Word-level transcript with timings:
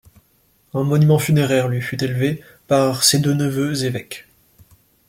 Un 0.73 0.81
monument 0.83 1.19
funéraire 1.19 1.67
lui 1.67 1.79
fut 1.79 2.03
élevé 2.03 2.41
par 2.65 3.03
ses 3.03 3.19
deux 3.19 3.35
neveux 3.35 3.85
évêques. 3.85 4.27